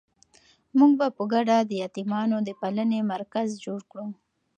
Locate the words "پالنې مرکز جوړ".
2.59-3.79